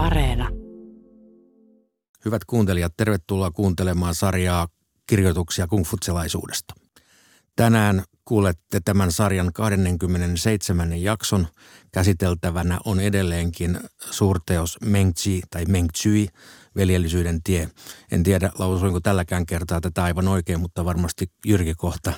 Areena. 0.00 0.48
Hyvät 2.24 2.44
kuuntelijat, 2.44 2.92
tervetuloa 2.96 3.50
kuuntelemaan 3.50 4.14
sarjaa 4.14 4.68
kirjoituksia 5.06 5.66
kungfutselaisuudesta. 5.66 6.74
Tänään 7.56 8.04
kuulette 8.24 8.80
tämän 8.84 9.12
sarjan 9.12 9.52
27. 9.52 11.02
jakson. 11.02 11.46
Käsiteltävänä 11.92 12.78
on 12.84 13.00
edelleenkin 13.00 13.80
suurteos 14.10 14.78
Mengzi 14.84 15.42
tai 15.50 15.64
Mengzyi, 15.64 16.28
veljellisyyden 16.76 17.42
tie. 17.42 17.68
En 18.12 18.22
tiedä, 18.22 18.50
lausuinko 18.58 19.00
tälläkään 19.00 19.46
kertaa 19.46 19.80
tätä 19.80 20.04
aivan 20.04 20.28
oikein, 20.28 20.60
mutta 20.60 20.84
varmasti 20.84 21.30
Jyrki 21.46 21.74
kohta 21.74 22.12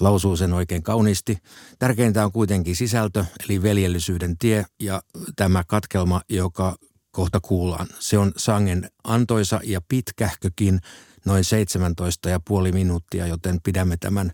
lausuu 0.00 0.36
sen 0.36 0.52
oikein 0.52 0.82
kauniisti. 0.82 1.38
Tärkeintä 1.78 2.24
on 2.24 2.32
kuitenkin 2.32 2.76
sisältö, 2.76 3.24
eli 3.44 3.62
veljellisyyden 3.62 4.38
tie 4.38 4.64
ja 4.80 5.02
tämä 5.36 5.64
katkelma, 5.66 6.20
joka 6.28 6.76
kohta 7.10 7.40
kuullaan. 7.40 7.86
Se 7.98 8.18
on 8.18 8.32
sangen 8.36 8.90
antoisa 9.04 9.60
ja 9.64 9.80
pitkähkökin, 9.88 10.80
noin 11.24 11.44
17 11.44 12.28
ja 12.28 12.40
puoli 12.48 12.72
minuuttia, 12.72 13.26
joten 13.26 13.60
pidämme 13.64 13.96
tämän 13.96 14.32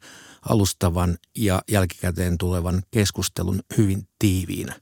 alustavan 0.49 1.19
ja 1.37 1.63
jälkikäteen 1.71 2.39
tulevan 2.39 2.83
keskustelun 2.91 3.61
hyvin 3.79 4.09
tiiviinä. 4.19 4.81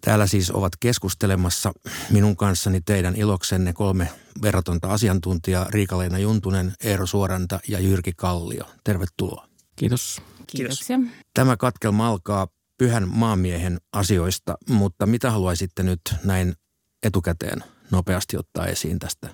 Täällä 0.00 0.26
siis 0.26 0.50
ovat 0.50 0.72
keskustelemassa 0.80 1.72
minun 2.10 2.36
kanssani 2.36 2.80
teidän 2.80 3.16
iloksenne 3.16 3.72
kolme 3.72 4.08
verratonta 4.42 4.88
asiantuntijaa, 4.88 5.66
Riika-Leena 5.70 6.18
Juntunen, 6.18 6.72
Eero 6.84 7.06
Suoranta 7.06 7.60
ja 7.68 7.80
Jyrki 7.80 8.12
Kallio. 8.16 8.64
Tervetuloa. 8.84 9.46
Kiitos. 9.76 10.22
Kiitoksia. 10.46 10.98
Tämä 11.34 11.56
katkelma 11.56 12.08
alkaa 12.08 12.48
pyhän 12.78 13.08
maamiehen 13.08 13.80
asioista, 13.92 14.58
mutta 14.68 15.06
mitä 15.06 15.30
haluaisitte 15.30 15.82
nyt 15.82 16.00
näin 16.24 16.54
etukäteen 17.02 17.64
nopeasti 17.90 18.36
ottaa 18.36 18.66
esiin 18.66 18.98
tästä 18.98 19.28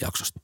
jaksosta? 0.00 0.40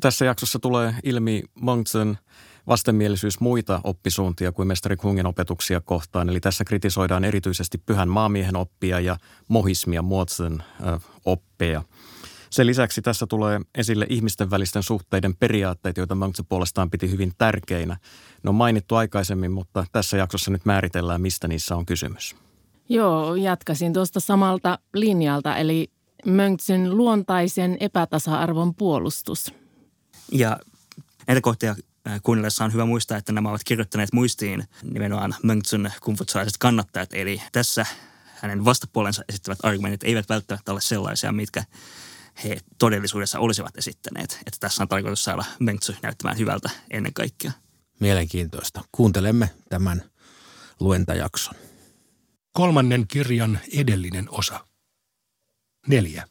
Tässä 0.00 0.24
jaksossa 0.24 0.58
tulee 0.58 0.94
ilmi 1.04 1.42
Monksen 1.54 2.18
vastenmielisyys 2.66 3.40
muita 3.40 3.80
oppisuuntia 3.84 4.52
kuin 4.52 4.68
mestari 4.68 4.96
Kungin 4.96 5.26
opetuksia 5.26 5.80
kohtaan. 5.80 6.28
Eli 6.28 6.40
tässä 6.40 6.64
kritisoidaan 6.64 7.24
erityisesti 7.24 7.78
pyhän 7.78 8.08
maamiehen 8.08 8.56
oppia 8.56 9.00
ja 9.00 9.16
mohismia 9.48 10.02
Muotsen 10.02 10.62
oppeja. 11.24 11.82
Sen 12.50 12.66
lisäksi 12.66 13.02
tässä 13.02 13.26
tulee 13.26 13.60
esille 13.74 14.06
ihmisten 14.08 14.50
välisten 14.50 14.82
suhteiden 14.82 15.36
periaatteet, 15.36 15.96
joita 15.96 16.14
Monkse 16.14 16.42
puolestaan 16.48 16.90
piti 16.90 17.10
hyvin 17.10 17.32
tärkeinä. 17.38 17.96
Ne 18.42 18.48
on 18.48 18.54
mainittu 18.54 18.94
aikaisemmin, 18.94 19.50
mutta 19.50 19.84
tässä 19.92 20.16
jaksossa 20.16 20.50
nyt 20.50 20.64
määritellään, 20.64 21.20
mistä 21.20 21.48
niissä 21.48 21.76
on 21.76 21.86
kysymys. 21.86 22.36
Joo, 22.88 23.34
jatkasin 23.34 23.92
tuosta 23.92 24.20
samalta 24.20 24.78
linjalta, 24.94 25.56
eli 25.56 25.90
Mönksen 26.26 26.96
luontaisen 26.96 27.76
epätasa-arvon 27.80 28.74
puolustus. 28.74 29.54
Ja 30.32 30.58
näitä 31.26 31.40
kohtia 31.40 31.76
äh, 32.08 32.20
kuunnellessa 32.22 32.64
on 32.64 32.72
hyvä 32.72 32.84
muistaa, 32.84 33.18
että 33.18 33.32
nämä 33.32 33.50
ovat 33.50 33.64
kirjoittaneet 33.64 34.12
muistiin 34.12 34.64
nimenomaan 34.82 35.34
Mönksen 35.42 35.92
kumfutsalaiset 36.02 36.58
kannattajat. 36.58 37.08
Eli 37.12 37.42
tässä 37.52 37.86
hänen 38.34 38.64
vastapuolensa 38.64 39.24
esittävät 39.28 39.58
argumentit 39.62 40.04
eivät 40.04 40.28
välttämättä 40.28 40.72
ole 40.72 40.80
sellaisia, 40.80 41.32
mitkä 41.32 41.64
he 42.44 42.58
todellisuudessa 42.78 43.38
olisivat 43.38 43.76
esittäneet. 43.76 44.38
Että 44.46 44.56
tässä 44.60 44.82
on 44.82 44.88
tarkoitus 44.88 45.24
saada 45.24 45.44
Mönksu 45.58 45.92
näyttämään 46.02 46.38
hyvältä 46.38 46.70
ennen 46.90 47.12
kaikkea. 47.12 47.52
Mielenkiintoista. 48.00 48.84
Kuuntelemme 48.92 49.50
tämän 49.68 50.02
luentajakson. 50.80 51.54
Kolmannen 52.52 53.06
kirjan 53.08 53.58
edellinen 53.76 54.28
osa. 54.30 54.69
Neljä. 55.86 56.28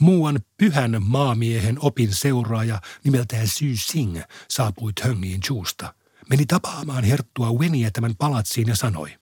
Muuan 0.00 0.40
pyhän 0.56 0.96
maamiehen 1.00 1.76
opin 1.80 2.14
seuraaja 2.14 2.80
nimeltään 3.04 3.48
Sy 3.48 3.76
Sing 3.76 4.20
saapui 4.50 4.92
Töngiin 4.92 5.40
Chuusta. 5.40 5.94
Meni 6.30 6.46
tapaamaan 6.46 7.04
herttua 7.04 7.52
Weniä 7.52 7.90
tämän 7.90 8.16
palatsiin 8.16 8.68
ja 8.68 8.76
sanoi. 8.76 9.16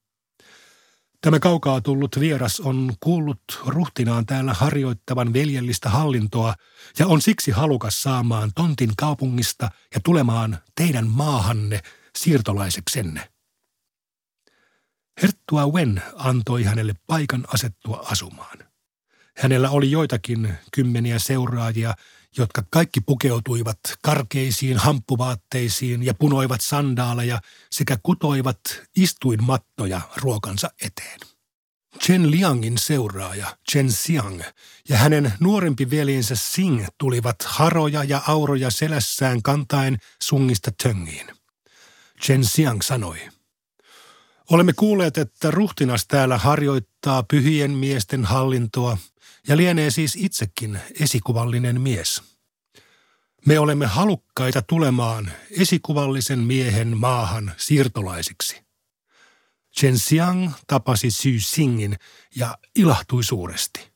Tämä 1.21 1.39
kaukaa 1.39 1.81
tullut 1.81 2.21
vieras 2.21 2.61
on 2.61 2.93
kuullut 3.01 3.63
ruhtinaan 3.67 4.27
täällä 4.27 4.55
harjoittavan 4.55 5.33
veljellistä 5.33 5.91
hallintoa 5.91 6.55
ja 6.99 7.07
on 7.07 7.23
siksi 7.23 7.51
halukas 7.51 8.03
saamaan 8.03 8.51
tontin 8.55 8.91
kaupungista 8.97 9.71
ja 9.95 10.01
tulemaan 10.05 10.59
teidän 10.75 11.07
maahanne 11.07 11.81
siirtolaiseksenne. 12.19 13.31
Herttua 15.23 15.67
Wen 15.67 16.03
antoi 16.15 16.63
hänelle 16.65 16.95
paikan 17.07 17.45
asettua 17.55 18.07
asumaan. 18.11 18.74
Hänellä 19.37 19.71
oli 19.71 19.91
joitakin 19.91 20.55
kymmeniä 20.73 21.19
seuraajia, 21.19 21.95
jotka 22.37 22.63
kaikki 22.71 23.01
pukeutuivat 23.01 23.79
karkeisiin 24.03 24.77
hamppuvaatteisiin 24.77 26.03
ja 26.03 26.15
punoivat 26.15 26.61
sandaaleja 26.61 27.41
sekä 27.71 27.99
kutoivat 28.03 28.61
istuinmattoja 28.97 30.01
ruokansa 30.17 30.71
eteen. 30.83 31.21
Chen 32.01 32.31
Liangin 32.31 32.79
seuraaja 32.79 33.57
Chen 33.71 33.89
Xiang 33.89 34.43
ja 34.89 34.97
hänen 34.97 35.33
nuorempi 35.41 35.91
veljensä 35.91 36.37
Sing 36.37 36.87
tulivat 36.99 37.37
haroja 37.45 38.05
ja 38.05 38.23
auroja 38.27 38.71
selässään 38.71 39.43
kantaen 39.43 39.99
sungista 40.23 40.71
töngiin. 40.83 41.27
Chen 42.23 42.41
Xiang 42.41 42.81
sanoi– 42.81 43.19
Olemme 44.51 44.73
kuulleet, 44.73 45.19
että 45.19 45.51
ruhtinas 45.51 46.07
täällä 46.07 46.39
harjoittaa 46.39 47.23
pyhien 47.23 47.71
miesten 47.71 48.25
hallintoa 48.25 48.99
ja 49.49 49.57
lienee 49.57 49.91
siis 49.91 50.17
itsekin 50.21 50.81
esikuvallinen 51.01 51.81
mies. 51.81 52.23
Me 53.47 53.59
olemme 53.59 53.87
halukkaita 53.87 54.63
tulemaan 54.63 55.33
esikuvallisen 55.51 56.39
miehen 56.39 56.97
maahan 56.97 57.53
siirtolaisiksi. 57.57 58.65
Chen 59.79 59.95
Xiang 59.95 60.53
tapasi 60.67 61.09
Xu 61.09 61.29
Xingin 61.39 61.97
ja 62.37 62.59
ilahtui 62.77 63.25
suuresti. 63.25 63.93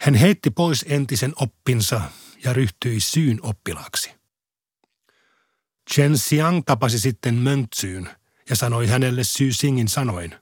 Hän 0.00 0.14
heitti 0.14 0.50
pois 0.50 0.84
entisen 0.88 1.32
oppinsa 1.36 2.00
ja 2.44 2.52
ryhtyi 2.52 3.00
syyn 3.00 3.38
oppilaaksi. 3.42 4.10
Chen 5.94 6.12
Xiang 6.12 6.62
tapasi 6.66 6.98
sitten 7.00 7.34
Möntsyyn– 7.34 8.10
ja 8.50 8.56
sanoi 8.56 8.86
hänelle 8.86 9.24
Sy 9.24 9.52
Singin 9.52 9.88
sanoin. 9.88 10.34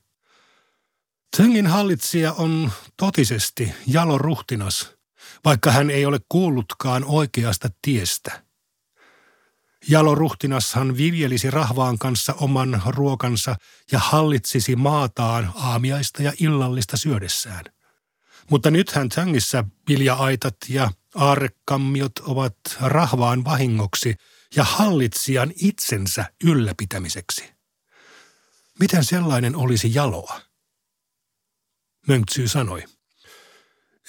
Tsengin 1.36 1.66
hallitsija 1.66 2.32
on 2.32 2.72
totisesti 2.96 3.72
jalo 3.86 4.18
ruhtinas, 4.18 4.92
vaikka 5.44 5.70
hän 5.70 5.90
ei 5.90 6.06
ole 6.06 6.20
kuullutkaan 6.28 7.04
oikeasta 7.04 7.68
tiestä. 7.82 8.44
Jalo 9.88 10.14
ruhtinashan 10.14 10.96
viljelisi 10.96 11.50
rahvaan 11.50 11.98
kanssa 11.98 12.34
oman 12.34 12.82
ruokansa 12.86 13.56
ja 13.92 13.98
hallitsisi 13.98 14.76
maataan 14.76 15.52
aamiaista 15.54 16.22
ja 16.22 16.32
illallista 16.40 16.96
syödessään. 16.96 17.64
Mutta 18.50 18.70
nythän 18.70 19.08
Töngissä 19.08 19.64
vilja-aitat 19.88 20.56
ja 20.68 20.90
aarekammiot 21.14 22.18
ovat 22.18 22.56
rahvaan 22.80 23.44
vahingoksi 23.44 24.14
ja 24.56 24.64
hallitsijan 24.64 25.52
itsensä 25.56 26.24
ylläpitämiseksi. 26.44 27.61
Miten 28.80 29.04
sellainen 29.04 29.56
olisi 29.56 29.94
jaloa? 29.94 30.40
Mönksy 32.08 32.48
sanoi. 32.48 32.84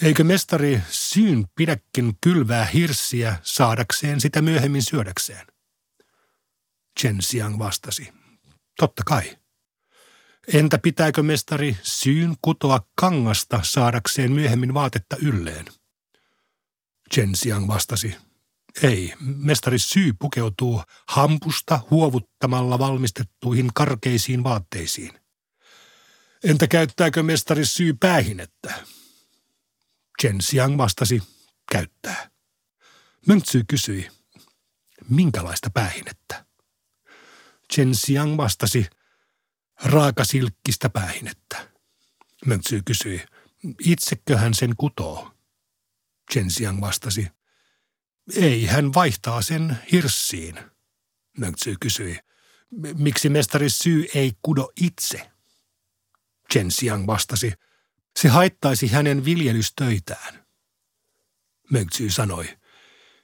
Eikö 0.01 0.23
mestari 0.23 0.81
Syyn 0.89 1.47
pidäkin 1.55 2.17
kylvää 2.21 2.65
hirssiä 2.65 3.35
saadakseen 3.43 4.21
sitä 4.21 4.41
myöhemmin 4.41 4.83
syödäkseen? 4.83 5.47
Chen 6.99 7.17
Xiang 7.17 7.59
vastasi. 7.59 8.13
Totta 8.77 9.03
kai. 9.05 9.37
Entä 10.53 10.77
pitääkö 10.77 11.23
mestari 11.23 11.77
Syyn 11.83 12.35
kutoa 12.41 12.79
kangasta 12.95 13.59
saadakseen 13.63 14.31
myöhemmin 14.31 14.73
vaatetta 14.73 15.15
ylleen? 15.21 15.65
Chen 17.13 17.31
Xiang 17.31 17.67
vastasi. 17.67 18.15
Ei, 18.81 19.13
mestari 19.19 19.79
Syy 19.79 20.13
pukeutuu 20.19 20.83
hampusta 21.07 21.79
huovuttamalla 21.89 22.79
valmistettuihin 22.79 23.69
karkeisiin 23.73 24.43
vaatteisiin. 24.43 25.19
Entä 26.43 26.67
käyttääkö 26.67 27.23
mestari 27.23 27.65
Syy 27.65 27.93
päähinettä? 27.93 28.73
Chen 30.21 30.37
Xiang 30.37 30.77
vastasi, 30.77 31.23
käyttää. 31.71 32.31
Mönksy 33.27 33.63
kysyi, 33.67 34.09
minkälaista 35.09 35.69
päähinettä? 35.69 36.45
Chen 37.73 37.91
Xiang 37.91 38.37
vastasi, 38.37 38.85
raakasilkkistä 39.83 40.89
päähinettä. 40.89 41.69
Mönksy 42.45 42.81
kysyi, 42.85 43.25
itsekö 43.79 44.37
hän 44.37 44.53
sen 44.53 44.75
kutoo? 44.77 45.31
Chen 46.33 46.47
Xiang 46.47 46.81
vastasi, 46.81 47.27
ei, 48.35 48.65
hän 48.65 48.93
vaihtaa 48.93 49.41
sen 49.41 49.77
hirssiin. 49.91 50.59
Nönksy 51.37 51.75
kysyi. 51.79 52.19
Miksi 52.97 53.29
mestari 53.29 53.69
Syy 53.69 54.05
ei 54.15 54.33
kudo 54.41 54.71
itse? 54.81 55.31
Chen 56.53 56.69
Xiang 56.69 57.07
vastasi. 57.07 57.53
Se 58.19 58.29
haittaisi 58.29 58.87
hänen 58.87 59.25
viljelystöitään. 59.25 60.45
Mönksy 61.71 62.09
sanoi, 62.09 62.57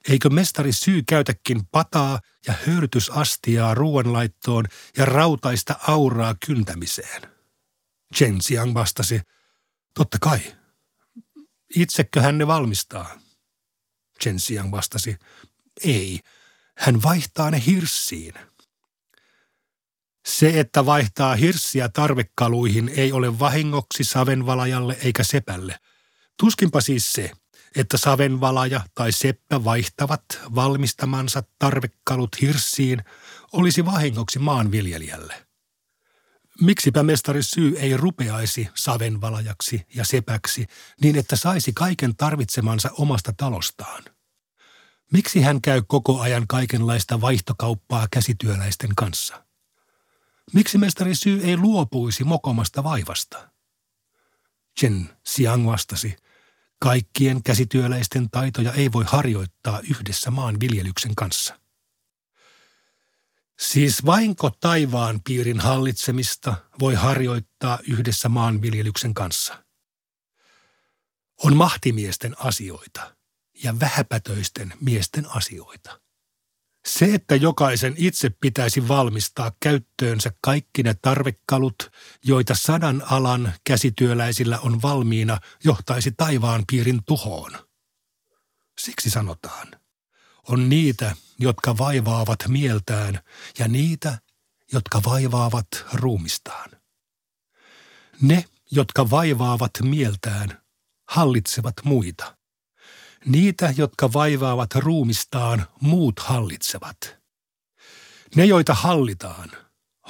eikö 0.10 0.30
mestari 0.30 0.74
syy 0.74 1.04
käytäkin 1.04 1.66
pataa 1.66 2.20
ja 2.48 2.54
höyrytysastiaa 2.68 3.74
ruoanlaittoon 3.74 4.66
ja 4.98 5.06
rautaista 5.06 5.76
auraa 5.88 6.36
kyntämiseen? 6.46 7.22
Chen 8.16 8.40
Xiang 8.40 8.74
vastasi, 8.74 9.22
totta 9.94 10.18
kai. 10.22 10.40
Itsekö 11.76 12.22
hän 12.22 12.38
ne 12.38 12.48
valmistaa? 12.48 13.20
Chen 14.24 14.38
Xiang 14.38 14.72
vastasi, 14.72 15.18
ei, 15.84 16.20
hän 16.78 17.04
vaihtaa 17.04 17.52
ne 17.52 17.64
hirssiin. 17.66 18.34
Se, 20.28 20.60
että 20.60 20.86
vaihtaa 20.86 21.36
hirssiä 21.36 21.90
tarvekaluihin, 21.90 22.92
ei 22.96 23.12
ole 23.12 23.40
vahingoksi 23.40 24.04
savenvalajalle 24.04 24.98
eikä 25.04 25.24
sepälle. 25.24 25.80
Tuskinpa 26.40 26.82
siis 26.82 27.14
se, 27.14 27.32
että 27.76 27.98
savenvalaja 27.98 28.82
tai 28.96 29.12
seppä 29.12 29.64
vaihtavat 29.64 30.24
valmistamansa 30.56 31.44
tarvekalut 31.60 32.42
hirssiin, 32.42 33.04
olisi 33.52 33.86
vahingoksi 33.86 34.40
maanviljelijälle. 34.40 35.46
Miksipä 36.62 37.04
mestari 37.04 37.44
Syy 37.44 37.78
ei 37.80 37.98
rupeaisi 37.98 38.70
savenvalajaksi 38.76 39.82
ja 39.96 40.06
sepäksi 40.06 40.66
niin, 41.02 41.16
että 41.16 41.36
saisi 41.36 41.74
kaiken 41.74 42.16
tarvitsemansa 42.16 42.90
omasta 42.98 43.34
talostaan? 43.38 44.04
Miksi 45.14 45.42
hän 45.42 45.62
käy 45.62 45.82
koko 45.88 46.20
ajan 46.20 46.48
kaikenlaista 46.48 47.22
vaihtokauppaa 47.22 48.08
käsityöläisten 48.12 48.96
kanssa? 48.96 49.46
Miksi 50.54 50.78
mestari 50.78 51.16
Syy 51.16 51.42
ei 51.44 51.58
luopuisi 51.58 52.24
mokomasta 52.24 52.84
vaivasta? 52.84 53.50
Chen 54.80 55.10
Xiang 55.30 55.66
vastasi, 55.68 56.16
kaikkien 56.80 57.44
käsityöläisten 57.44 58.30
taitoja 58.30 58.74
ei 58.74 58.92
voi 58.92 59.04
harjoittaa 59.08 59.80
yhdessä 59.80 60.32
maanviljelyksen 60.32 61.16
kanssa. 61.16 61.60
Siis 63.60 64.06
vainko 64.06 64.50
taivaan 64.50 65.22
piirin 65.24 65.60
hallitsemista 65.60 66.56
voi 66.80 66.96
harjoittaa 66.96 67.80
yhdessä 67.88 68.30
maanviljelyksen 68.30 69.14
kanssa. 69.14 69.64
On 71.44 71.58
mahtimiesten 71.58 72.36
asioita 72.40 73.19
ja 73.64 73.80
vähäpätöisten 73.80 74.74
miesten 74.82 75.26
asioita. 75.36 76.00
Se, 76.88 77.14
että 77.14 77.36
jokaisen 77.36 77.94
itse 77.98 78.30
pitäisi 78.30 78.88
valmistaa 78.88 79.52
käyttöönsä 79.60 80.32
kaikki 80.42 80.84
ne 80.84 80.94
tarvekalut, 80.94 81.92
joita 82.26 82.56
sadan 82.56 83.04
alan 83.06 83.54
käsityöläisillä 83.64 84.60
on 84.60 84.82
valmiina, 84.82 85.40
johtaisi 85.64 86.12
taivaan 86.12 86.64
piirin 86.72 87.04
tuhoon. 87.06 87.52
Siksi 88.80 89.10
sanotaan, 89.10 89.68
on 90.48 90.70
niitä, 90.70 91.16
jotka 91.40 91.78
vaivaavat 91.78 92.40
mieltään 92.48 93.20
ja 93.60 93.68
niitä, 93.68 94.20
jotka 94.74 95.02
vaivaavat 95.06 95.68
ruumistaan. 95.94 96.70
Ne, 98.22 98.46
jotka 98.72 99.10
vaivaavat 99.10 99.72
mieltään, 99.82 100.62
hallitsevat 101.08 101.74
muita. 101.84 102.39
Niitä, 103.26 103.74
jotka 103.78 104.14
vaivaavat 104.14 104.76
ruumistaan, 104.76 105.66
muut 105.82 106.20
hallitsevat. 106.20 107.18
Ne, 108.36 108.46
joita 108.46 108.74
hallitaan, 108.74 109.52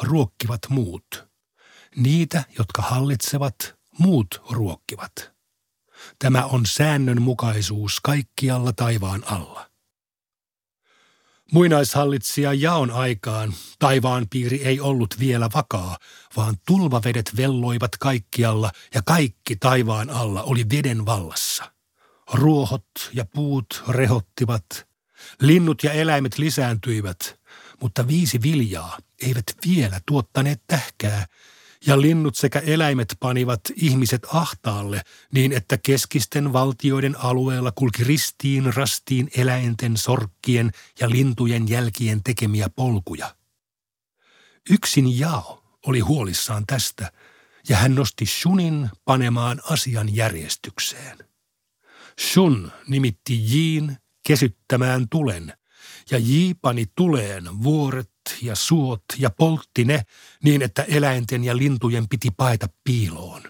ruokkivat 0.02 0.60
muut. 0.70 1.28
Niitä, 1.96 2.44
jotka 2.58 2.82
hallitsevat, 2.82 3.56
muut 4.00 4.42
ruokkivat. 4.50 5.32
Tämä 6.20 6.46
on 6.46 6.66
säännönmukaisuus 6.66 8.00
kaikkialla 8.04 8.74
taivaan 8.74 9.24
alla. 9.26 9.70
Muinaishallitsija 11.52 12.54
jaon 12.54 12.92
aikaan 12.92 13.54
taivaan 13.80 14.28
piiri 14.30 14.64
ei 14.64 14.80
ollut 14.80 15.16
vielä 15.20 15.50
vakaa, 15.56 15.98
vaan 16.36 16.56
tulvavedet 16.68 17.32
velloivat 17.38 17.92
kaikkialla 18.00 18.72
ja 18.94 19.02
kaikki 19.06 19.56
taivaan 19.56 20.10
alla 20.10 20.44
oli 20.44 20.66
veden 20.70 21.06
vallassa. 21.06 21.79
Ruohot 22.34 22.86
ja 23.14 23.26
puut 23.26 23.84
rehottivat, 23.90 24.66
linnut 25.42 25.84
ja 25.84 25.92
eläimet 25.94 26.38
lisääntyivät, 26.38 27.40
mutta 27.82 28.08
viisi 28.08 28.42
viljaa 28.42 28.98
eivät 29.22 29.46
vielä 29.68 30.00
tuottaneet 30.06 30.62
tähkää, 30.68 31.26
ja 31.86 32.02
linnut 32.02 32.36
sekä 32.36 32.60
eläimet 32.60 33.18
panivat 33.20 33.62
ihmiset 33.76 34.28
ahtaalle 34.34 35.02
niin, 35.34 35.52
että 35.52 35.78
keskisten 35.78 36.54
valtioiden 36.54 37.20
alueella 37.20 37.72
kulki 37.72 38.04
ristiin 38.04 38.74
rastiin 38.74 39.30
eläinten, 39.38 39.98
sorkkien 39.98 40.72
ja 41.00 41.10
lintujen 41.10 41.70
jälkien 41.70 42.24
tekemiä 42.24 42.70
polkuja. 42.70 43.36
Yksin 44.70 45.20
Jao 45.20 45.64
oli 45.86 46.00
huolissaan 46.00 46.64
tästä, 46.68 47.12
ja 47.70 47.78
hän 47.78 47.96
nosti 47.96 48.26
Shunin 48.26 48.90
panemaan 49.06 49.62
asian 49.64 50.16
järjestykseen. 50.16 51.29
Shun 52.20 52.72
nimitti 52.88 53.54
Jiin 53.54 53.98
kesyttämään 54.28 55.10
tulen, 55.10 55.54
ja 56.12 56.18
Ji 56.18 56.54
pani 56.62 56.86
tuleen 56.96 57.64
vuoret 57.64 58.12
ja 58.42 58.56
suot 58.56 59.04
ja 59.18 59.30
poltti 59.30 59.86
ne 59.86 60.04
niin, 60.44 60.62
että 60.62 60.84
eläinten 60.84 61.44
ja 61.44 61.58
lintujen 61.58 62.08
piti 62.10 62.32
paeta 62.38 62.68
piiloon. 62.84 63.42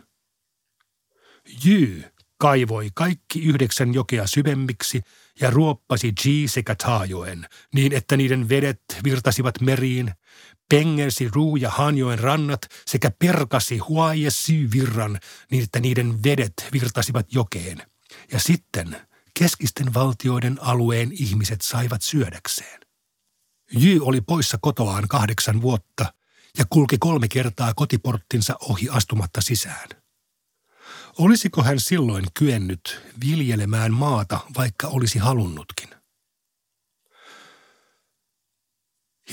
Jy 1.66 2.04
kaivoi 2.38 2.90
kaikki 2.94 3.44
yhdeksän 3.44 3.94
jokea 3.94 4.28
syvemmiksi 4.28 5.02
ja 5.42 5.50
ruoppasi 5.50 6.14
Ji 6.26 6.48
sekä 6.48 6.76
Taajoen 6.76 7.48
niin, 7.76 7.94
että 7.94 8.18
niiden 8.18 8.50
vedet 8.50 8.82
virtasivat 9.04 9.62
meriin, 9.62 10.12
pengersi 10.70 11.28
Ruu 11.28 11.56
ja 11.56 11.70
Hanjoen 11.70 12.20
rannat 12.20 12.62
sekä 12.88 13.12
perkasi 13.12 13.78
Hua 13.78 14.14
ja 14.14 14.30
virran 14.74 15.20
niin, 15.52 15.64
että 15.64 15.80
niiden 15.80 16.24
vedet 16.24 16.54
virtasivat 16.74 17.34
jokeen. 17.34 17.82
Ja 18.32 18.40
sitten 18.40 19.08
keskisten 19.40 19.94
valtioiden 19.94 20.58
alueen 20.62 21.12
ihmiset 21.12 21.62
saivat 21.62 22.02
syödäkseen. 22.02 22.80
Jy 23.72 24.00
oli 24.02 24.22
poissa 24.22 24.58
kotoaan 24.62 25.08
kahdeksan 25.08 25.62
vuotta 25.62 26.14
ja 26.58 26.66
kulki 26.70 26.98
kolme 26.98 27.28
kertaa 27.28 27.74
kotiporttinsa 27.74 28.56
ohi 28.62 28.90
astumatta 28.90 29.42
sisään. 29.42 29.90
Olisiko 31.18 31.64
hän 31.64 31.80
silloin 31.80 32.26
kyennyt 32.34 33.02
viljelemään 33.26 33.94
maata, 33.94 34.40
vaikka 34.58 34.88
olisi 34.88 35.20
halunnutkin? 35.20 35.90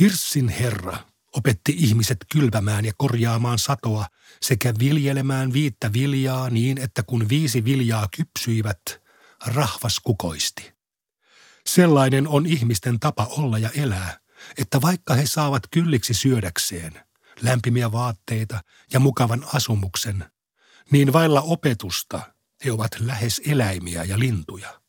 Hirssin 0.01 0.49
herra 0.49 0.99
opetti 1.33 1.75
ihmiset 1.77 2.19
kylvämään 2.33 2.85
ja 2.85 2.93
korjaamaan 2.99 3.59
satoa 3.59 4.07
sekä 4.43 4.75
viljelemään 4.79 5.53
viittä 5.53 5.93
viljaa 5.93 6.51
niin, 6.51 6.79
että 6.79 7.03
kun 7.03 7.29
viisi 7.29 7.65
viljaa 7.65 8.09
kypsyivät, 8.17 8.81
rahvas 9.47 10.01
kukoisti. 10.01 10.73
Sellainen 11.67 12.29
on 12.29 12.47
ihmisten 12.47 13.01
tapa 13.01 13.27
olla 13.27 13.59
ja 13.59 13.71
elää, 13.71 14.19
että 14.59 14.83
vaikka 14.83 15.15
he 15.15 15.27
saavat 15.27 15.63
kylliksi 15.71 16.15
syödäkseen 16.15 16.93
lämpimiä 17.43 17.93
vaatteita 17.93 18.61
ja 18.93 19.01
mukavan 19.01 19.47
asumuksen, 19.55 20.25
niin 20.91 21.13
vailla 21.13 21.41
opetusta 21.41 22.21
he 22.65 22.73
ovat 22.73 22.91
lähes 23.01 23.41
eläimiä 23.47 24.05
ja 24.05 24.19
lintuja. 24.19 24.81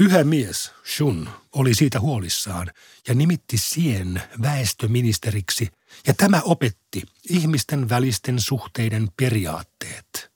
Pyhä 0.00 0.24
mies, 0.24 0.72
Shun, 0.96 1.28
oli 1.52 1.74
siitä 1.74 2.00
huolissaan 2.00 2.70
ja 3.08 3.14
nimitti 3.14 3.58
Sien 3.58 4.22
väestöministeriksi, 4.42 5.68
ja 6.06 6.14
tämä 6.14 6.40
opetti 6.44 7.02
ihmisten 7.30 7.88
välisten 7.88 8.40
suhteiden 8.40 9.08
periaatteet. 9.16 10.32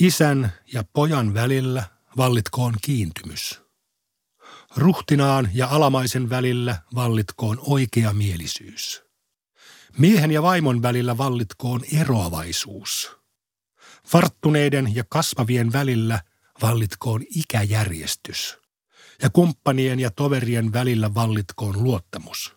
Isän 0.00 0.52
ja 0.72 0.84
pojan 0.92 1.34
välillä 1.34 1.84
vallitkoon 2.16 2.74
kiintymys. 2.82 3.60
Ruhtinaan 4.76 5.50
ja 5.54 5.68
alamaisen 5.68 6.30
välillä 6.30 6.76
vallitkoon 6.94 7.58
oikeamielisyys. 7.60 9.02
Miehen 9.98 10.30
ja 10.30 10.42
vaimon 10.42 10.82
välillä 10.82 11.18
vallitkoon 11.18 11.80
eroavaisuus. 11.92 13.10
Varttuneiden 14.12 14.94
ja 14.94 15.04
kasvavien 15.08 15.72
välillä 15.72 16.20
vallitkoon 16.62 17.22
ikäjärjestys. 17.34 18.58
Ja 19.22 19.30
kumppanien 19.30 20.00
ja 20.00 20.10
toverien 20.10 20.72
välillä 20.72 21.14
vallitkoon 21.14 21.82
luottamus. 21.84 22.56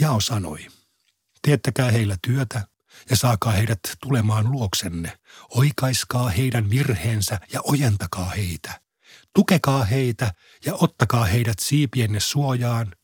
Jao 0.00 0.20
sanoi, 0.20 0.66
teettäkää 1.42 1.90
heillä 1.90 2.16
työtä 2.22 2.68
ja 3.10 3.16
saakaa 3.16 3.52
heidät 3.52 3.80
tulemaan 4.02 4.52
luoksenne. 4.52 5.18
Oikaiskaa 5.48 6.28
heidän 6.28 6.70
virheensä 6.70 7.40
ja 7.52 7.60
ojentakaa 7.64 8.30
heitä. 8.30 8.80
Tukekaa 9.34 9.84
heitä 9.84 10.32
ja 10.66 10.74
ottakaa 10.74 11.24
heidät 11.24 11.58
siipienne 11.60 12.20
suojaan. 12.20 12.94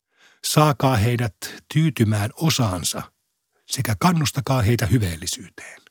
Saakaa 0.44 0.96
heidät 0.96 1.36
tyytymään 1.74 2.30
osaansa 2.36 3.02
sekä 3.66 3.96
kannustakaa 3.98 4.62
heitä 4.62 4.86
hyveellisyyteen. 4.86 5.83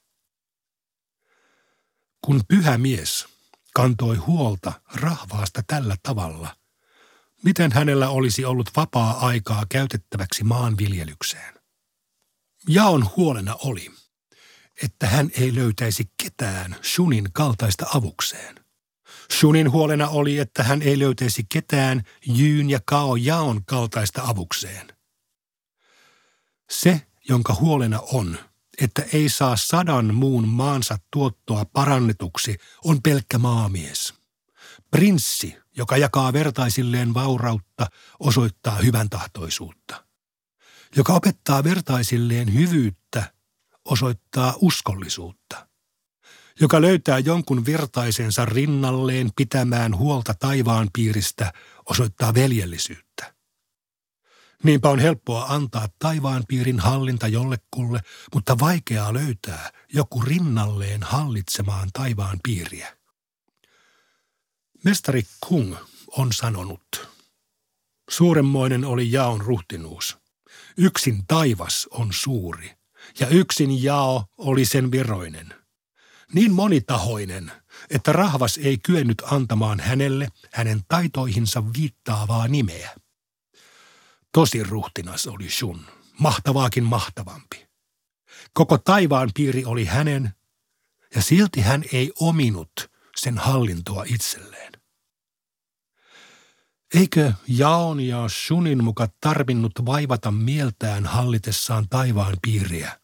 Kun 2.25 2.41
pyhä 2.47 2.77
mies 2.77 3.27
kantoi 3.73 4.15
huolta 4.15 4.73
rahvaasta 4.93 5.61
tällä 5.67 5.95
tavalla, 6.03 6.55
miten 7.43 7.71
hänellä 7.71 8.09
olisi 8.09 8.45
ollut 8.45 8.69
vapaa 8.75 9.27
aikaa 9.27 9.65
käytettäväksi 9.69 10.43
maanviljelykseen? 10.43 11.53
Jaon 12.67 13.09
huolena 13.17 13.55
oli, 13.55 13.91
että 14.83 15.07
hän 15.07 15.31
ei 15.39 15.55
löytäisi 15.55 16.11
ketään 16.23 16.75
Shunin 16.83 17.29
kaltaista 17.33 17.85
avukseen. 17.93 18.55
Shunin 19.39 19.71
huolena 19.71 20.09
oli, 20.09 20.39
että 20.39 20.63
hän 20.63 20.81
ei 20.81 20.99
löytäisi 20.99 21.45
ketään 21.49 22.03
Jyyn 22.25 22.69
ja 22.69 22.79
Kao 22.85 23.15
Jaon 23.15 23.65
kaltaista 23.65 24.21
avukseen. 24.21 24.87
Se, 26.69 27.01
jonka 27.29 27.53
huolena 27.53 27.99
on, 27.99 28.37
että 28.81 29.03
ei 29.13 29.29
saa 29.29 29.57
sadan 29.57 30.15
muun 30.15 30.47
maansa 30.47 30.97
tuottoa 31.11 31.65
parannetuksi, 31.65 32.57
on 32.83 33.01
pelkkä 33.01 33.37
maamies. 33.37 34.13
Prinssi, 34.91 35.57
joka 35.77 35.97
jakaa 35.97 36.33
vertaisilleen 36.33 37.13
vaurautta, 37.13 37.87
osoittaa 38.19 38.75
hyvän 38.75 39.09
tahtoisuutta. 39.09 40.05
Joka 40.95 41.13
opettaa 41.13 41.63
vertaisilleen 41.63 42.53
hyvyyttä, 42.53 43.33
osoittaa 43.85 44.53
uskollisuutta. 44.61 45.67
Joka 46.59 46.81
löytää 46.81 47.19
jonkun 47.19 47.65
vertaisensa 47.65 48.45
rinnalleen 48.45 49.31
pitämään 49.35 49.97
huolta 49.97 50.33
taivaan 50.33 50.89
piiristä, 50.93 51.53
osoittaa 51.85 52.33
veljellisyyttä. 52.33 53.12
Niinpä 54.63 54.89
on 54.89 54.99
helppoa 54.99 55.45
antaa 55.45 55.87
taivaan 55.99 56.43
piirin 56.47 56.79
hallinta 56.79 57.27
jollekulle, 57.27 57.99
mutta 58.33 58.59
vaikeaa 58.59 59.13
löytää 59.13 59.71
joku 59.93 60.21
rinnalleen 60.21 61.03
hallitsemaan 61.03 61.89
taivaan 61.93 62.39
piiriä. 62.43 62.97
Mestari 64.83 65.23
Kung 65.47 65.75
on 66.07 66.33
sanonut, 66.33 67.09
suuremmoinen 68.09 68.85
oli 68.85 69.11
jaon 69.11 69.41
ruhtinuus. 69.41 70.17
Yksin 70.77 71.27
taivas 71.27 71.87
on 71.91 72.09
suuri, 72.13 72.71
ja 73.19 73.27
yksin 73.27 73.83
jao 73.83 74.25
oli 74.37 74.65
sen 74.65 74.91
viroinen. 74.91 75.53
Niin 76.33 76.51
monitahoinen, 76.51 77.51
että 77.89 78.13
rahvas 78.13 78.57
ei 78.57 78.77
kyennyt 78.77 79.21
antamaan 79.25 79.79
hänelle 79.79 80.27
hänen 80.53 80.81
taitoihinsa 80.87 81.63
viittaavaa 81.73 82.47
nimeä. 82.47 82.89
Tosi 84.33 84.63
ruhtinas 84.63 85.27
oli 85.27 85.49
Shun, 85.49 85.85
mahtavaakin 86.19 86.83
mahtavampi. 86.83 87.67
Koko 88.53 88.77
taivaan 88.77 89.29
piiri 89.35 89.65
oli 89.65 89.85
hänen, 89.85 90.33
ja 91.15 91.21
silti 91.21 91.61
hän 91.61 91.83
ei 91.93 92.11
ominut 92.19 92.71
sen 93.15 93.37
hallintoa 93.37 94.03
itselleen. 94.07 94.73
Eikö 96.93 97.33
Jaon 97.47 97.99
ja 97.99 98.29
Shunin 98.29 98.83
muka 98.83 99.07
tarvinnut 99.21 99.71
vaivata 99.85 100.31
mieltään 100.31 101.05
hallitessaan 101.05 101.89
taivaan 101.89 102.37
piiriä? 102.41 102.99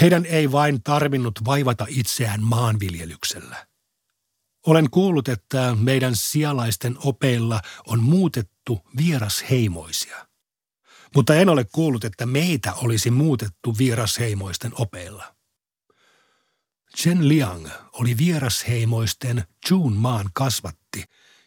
Heidän 0.00 0.26
ei 0.26 0.52
vain 0.52 0.82
tarvinnut 0.82 1.44
vaivata 1.44 1.86
itseään 1.88 2.42
maanviljelyksellä. 2.42 3.66
Olen 4.66 4.90
kuullut, 4.90 5.28
että 5.28 5.76
meidän 5.80 6.16
sialaisten 6.16 6.96
opeilla 7.04 7.60
on 7.86 8.02
muutettu 8.02 8.80
vierasheimoisia. 8.96 10.26
Mutta 11.14 11.34
en 11.34 11.48
ole 11.48 11.64
kuullut, 11.64 12.04
että 12.04 12.26
meitä 12.26 12.74
olisi 12.74 13.10
muutettu 13.10 13.78
vierasheimoisten 13.78 14.72
opeilla. 14.74 15.34
Chen 16.96 17.28
Liang 17.28 17.68
oli 17.92 18.18
vierasheimoisten 18.18 19.44
Jun 19.70 19.92
maan 19.92 20.30
kasvatti, 20.32 21.04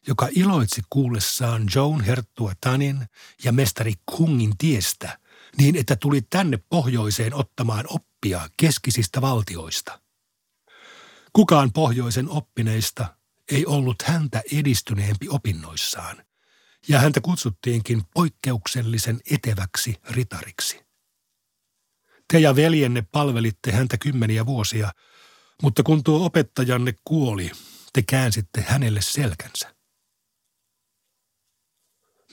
joka 0.08 0.28
iloitsi 0.32 0.82
kuullessaan 0.90 1.68
Joan 1.76 2.02
Herttua 2.02 2.54
Tanin 2.62 3.06
ja 3.44 3.52
mestari 3.52 3.94
Kungin 4.06 4.58
tiestä 4.58 5.20
niin, 5.58 5.76
että 5.76 5.96
tuli 5.96 6.22
tänne 6.22 6.60
pohjoiseen 6.70 7.34
ottamaan 7.34 7.86
oppia 7.90 8.50
keskisistä 8.58 9.22
valtioista– 9.22 10.00
Kukaan 11.34 11.72
pohjoisen 11.74 12.30
oppineista 12.30 13.16
ei 13.52 13.66
ollut 13.66 14.02
häntä 14.02 14.42
edistyneempi 14.52 15.30
opinnoissaan, 15.30 16.24
ja 16.88 17.00
häntä 17.00 17.22
kutsuttiinkin 17.22 18.02
poikkeuksellisen 18.14 19.20
eteväksi 19.32 19.96
ritariksi. 20.10 20.86
Te 22.34 22.40
ja 22.40 22.56
veljenne 22.56 23.04
palvelitte 23.12 23.72
häntä 23.72 23.98
kymmeniä 23.98 24.46
vuosia, 24.46 24.92
mutta 25.64 25.84
kun 25.84 26.04
tuo 26.04 26.26
opettajanne 26.26 26.94
kuoli, 27.06 27.52
te 27.94 28.02
käänsitte 28.02 28.62
hänelle 28.62 29.02
selkänsä. 29.02 29.76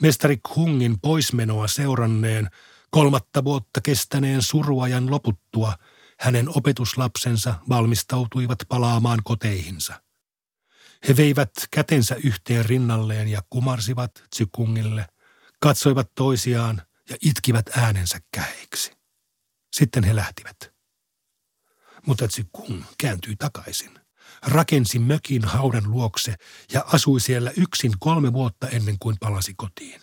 Mestari 0.00 0.36
Kungin 0.54 1.00
poismenoa 1.00 1.68
seuranneen 1.68 2.50
kolmatta 2.90 3.44
vuotta 3.44 3.80
kestäneen 3.80 4.42
suruajan 4.42 5.10
loputtua– 5.10 5.74
hänen 6.20 6.48
opetuslapsensa 6.48 7.54
valmistautuivat 7.68 8.58
palaamaan 8.68 9.20
koteihinsa. 9.24 10.02
He 11.08 11.16
veivät 11.16 11.50
kätensä 11.70 12.16
yhteen 12.24 12.64
rinnalleen 12.64 13.28
ja 13.28 13.42
kumarsivat 13.50 14.10
Tsykungille, 14.30 15.06
katsoivat 15.60 16.10
toisiaan 16.14 16.82
ja 17.10 17.16
itkivät 17.22 17.66
äänensä 17.76 18.20
käheiksi. 18.32 18.92
Sitten 19.76 20.04
he 20.04 20.16
lähtivät. 20.16 20.56
Mutta 22.06 22.28
Tsykung 22.28 22.84
kääntyi 22.98 23.36
takaisin, 23.36 24.00
rakensi 24.42 24.98
mökin 24.98 25.44
haudan 25.44 25.90
luokse 25.90 26.34
ja 26.72 26.84
asui 26.92 27.20
siellä 27.20 27.52
yksin 27.56 27.92
kolme 27.98 28.32
vuotta 28.32 28.68
ennen 28.68 28.96
kuin 28.98 29.16
palasi 29.20 29.54
kotiin. 29.56 30.00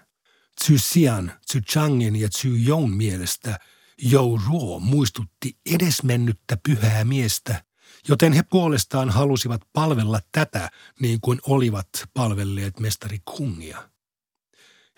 Tsu 0.61 0.73
Xian, 0.73 1.31
Tsu 1.47 1.59
Changin 1.59 2.15
ja 2.15 2.29
Tsu 2.29 2.47
Joun 2.47 2.91
mielestä– 2.91 3.59
Jouruo 4.05 4.79
muistutti 4.79 5.57
edesmennyttä 5.65 6.57
pyhää 6.63 7.03
miestä, 7.03 7.63
joten 8.07 8.33
he 8.33 8.43
puolestaan 8.43 9.09
halusivat 9.09 9.61
palvella 9.73 10.19
tätä 10.31 10.69
niin 10.99 11.21
kuin 11.21 11.39
olivat 11.47 11.87
palvelleet 12.13 12.79
mestari 12.79 13.19
Kungia. 13.25 13.89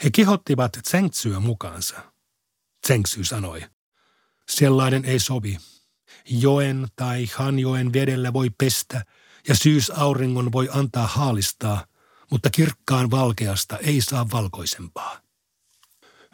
He 0.04 0.10
kehottivat 0.12 0.72
Tsengtsyä 0.84 1.40
mukaansa. 1.40 1.96
Tsengsy 2.82 3.24
sanoi, 3.24 3.66
sellainen 4.50 5.06
ei 5.06 5.20
sovi. 5.20 5.58
Joen 6.30 6.88
tai 6.96 7.28
Hanjoen 7.36 7.94
vedellä 7.94 8.34
voi 8.34 8.50
pestä 8.50 9.06
ja 9.48 9.56
syysauringon 9.56 10.52
voi 10.52 10.70
antaa 10.72 11.08
haalistaa, 11.08 11.86
mutta 12.32 12.50
kirkkaan 12.50 13.12
valkeasta 13.12 13.78
ei 13.78 14.02
saa 14.02 14.32
valkoisempaa. 14.32 15.25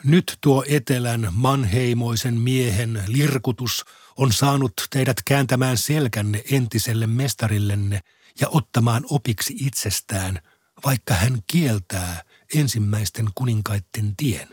Nyt 0.04 0.38
tuo 0.42 0.64
etelän 0.68 1.28
manheimoisen 1.32 2.34
miehen 2.34 3.04
lirkutus 3.08 3.86
on 4.18 4.34
saanut 4.34 4.74
teidät 4.90 5.18
kääntämään 5.26 5.78
selkänne 5.78 6.44
entiselle 6.52 7.08
mestarillenne 7.08 8.00
ja 8.40 8.48
ottamaan 8.50 9.06
opiksi 9.10 9.56
itsestään, 9.60 10.40
vaikka 10.86 11.14
hän 11.14 11.40
kieltää 11.48 12.24
ensimmäisten 12.56 13.30
kuninkaitten 13.36 14.16
tien. 14.16 14.48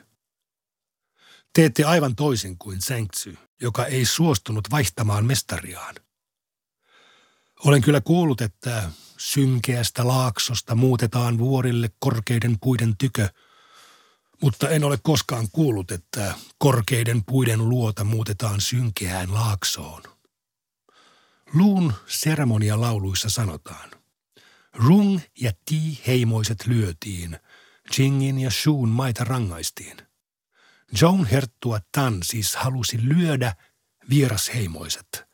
Teette 1.55 1.85
aivan 1.85 2.17
toisin 2.17 2.59
kuin 2.59 2.81
Zengtsy, 2.83 3.39
joka 3.61 3.87
ei 3.87 4.05
suostunut 4.05 4.71
vaihtamaan 4.71 5.27
mestariaan. 5.27 5.95
Olen 7.65 7.83
kyllä 7.83 8.01
kuullut, 8.01 8.41
että 8.41 8.91
synkeästä 9.19 10.07
laaksosta 10.07 10.75
muutetaan 10.75 11.39
vuorille 11.39 11.91
korkeiden 11.99 12.57
puiden 12.61 12.97
tykö– 12.97 13.29
mutta 14.43 14.69
en 14.69 14.85
ole 14.85 14.99
koskaan 15.03 15.49
kuullut, 15.53 15.91
että 15.91 16.35
korkeiden 16.59 17.25
puiden 17.25 17.69
luota 17.69 18.05
muutetaan 18.05 18.61
synkeään 18.61 19.35
laaksoon. 19.35 20.03
Luun 21.55 21.93
seremonialauluissa 22.07 23.31
sanotaan, 23.31 23.91
Rung 24.75 25.21
ja 25.41 25.53
Ti 25.65 26.03
heimoiset 26.07 26.67
lyötiin, 26.67 27.39
Jingin 27.99 28.39
ja 28.39 28.51
Shuun 28.51 28.89
maita 28.89 29.25
rangaistiin. 29.25 29.97
Joan 31.01 31.27
Herttua 31.27 31.81
Tan 31.93 32.23
siis 32.23 32.57
halusi 32.57 32.99
lyödä 33.03 33.55
vierasheimoiset, 34.11 35.25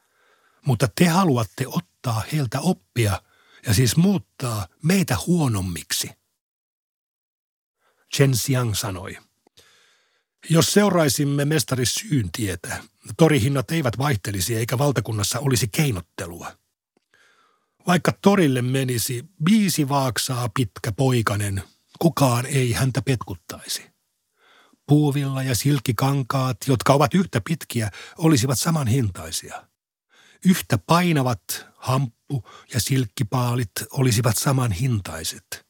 mutta 0.67 0.89
te 0.95 1.09
haluatte 1.09 1.65
ottaa 1.67 2.23
heiltä 2.33 2.61
oppia 2.61 3.23
ja 3.67 3.75
siis 3.75 3.97
muuttaa 3.97 4.67
meitä 4.83 5.17
huonommiksi– 5.27 6.11
Chen 8.17 8.31
Xiang 8.31 8.75
sanoi. 8.75 9.17
Jos 10.51 10.73
seuraisimme 10.73 11.45
mestari 11.45 11.87
syyn 11.87 12.33
tietä, 12.33 12.83
torihinnat 13.17 13.71
eivät 13.71 13.99
vaihtelisi 13.99 14.57
eikä 14.57 14.79
valtakunnassa 14.79 15.39
olisi 15.39 15.69
keinottelua. 15.69 16.53
Vaikka 17.87 18.13
torille 18.23 18.63
menisi 18.63 19.25
viisi 19.51 19.89
vaaksaa 19.89 20.49
pitkä 20.49 20.93
poikanen, 20.93 21.63
kukaan 21.99 22.47
ei 22.47 22.73
häntä 22.73 23.03
petkuttaisi. 23.03 23.83
Puuvilla 24.87 25.43
ja 25.43 25.55
silkkikankaat, 25.55 26.57
jotka 26.67 26.93
ovat 26.93 27.15
yhtä 27.15 27.41
pitkiä, 27.49 27.91
olisivat 28.19 28.59
saman 28.59 28.87
hintaisia. 28.87 29.69
Yhtä 30.45 30.79
painavat 30.79 31.67
hamppu 31.77 32.49
ja 32.75 32.81
silkkipaalit 32.81 33.73
olisivat 33.91 34.37
saman 34.39 34.73
hintaiset. 34.73 35.64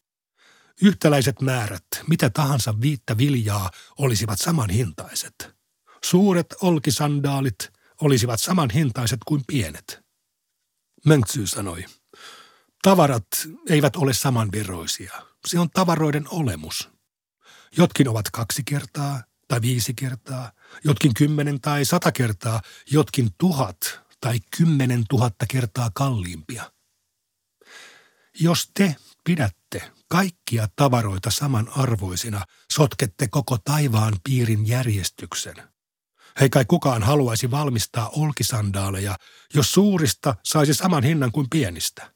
Yhtäläiset 0.85 1.41
määrät, 1.41 1.87
mitä 2.09 2.31
tahansa 2.31 2.81
viittä 2.81 3.19
viljaa, 3.19 3.71
olisivat 3.99 4.41
saman 4.41 4.71
hintaiset. 4.71 5.55
Suuret 6.05 6.47
olkisandaalit 6.63 7.73
olisivat 8.01 8.41
saman 8.41 8.71
hintaiset 8.71 9.21
kuin 9.27 9.43
pienet. 9.47 10.05
Mönksy 11.07 11.47
sanoi, 11.47 11.85
tavarat 12.83 13.27
eivät 13.69 13.97
ole 13.97 14.13
samanveroisia. 14.13 15.13
Se 15.47 15.59
on 15.59 15.71
tavaroiden 15.71 16.25
olemus. 16.31 16.89
Jotkin 17.77 18.09
ovat 18.09 18.31
kaksi 18.31 18.63
kertaa 18.65 19.23
tai 19.49 19.61
viisi 19.61 19.95
kertaa, 19.95 20.53
jotkin 20.85 21.15
kymmenen 21.15 21.61
tai 21.61 21.85
sata 21.85 22.13
kertaa, 22.13 22.61
jotkin 22.91 23.31
tuhat 23.39 24.01
tai 24.21 24.41
kymmenen 24.57 25.05
tuhatta 25.09 25.47
kertaa 25.49 25.91
kalliimpia. 25.95 26.73
Jos 28.41 28.71
te 28.75 28.97
pidätte 29.25 29.93
kaikkia 30.09 30.69
tavaroita 30.77 31.31
samanarvoisina, 31.31 32.45
sotkette 32.73 33.29
koko 33.29 33.59
taivaan 33.65 34.15
piirin 34.25 34.69
järjestyksen. 34.69 35.57
Hei 36.41 36.51
kai 36.51 36.65
kukaan 36.65 37.03
haluaisi 37.03 37.51
valmistaa 37.51 38.09
olkisandaaleja, 38.09 39.17
jos 39.55 39.73
suurista 39.73 40.35
saisi 40.45 40.75
saman 40.75 41.05
hinnan 41.05 41.33
kuin 41.33 41.51
pienistä. 41.51 42.15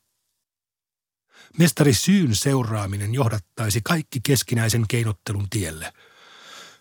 Mestari 1.59 1.95
syyn 1.95 2.37
seuraaminen 2.37 3.15
johdattaisi 3.15 3.81
kaikki 3.85 4.21
keskinäisen 4.21 4.85
keinottelun 4.89 5.51
tielle. 5.51 5.93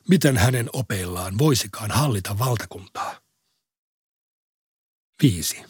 Miten 0.09 0.37
hänen 0.37 0.69
opeillaan 0.73 1.37
voisikaan 1.37 1.91
hallita 1.91 2.39
valtakuntaa? 2.39 3.21
5. 5.23 5.65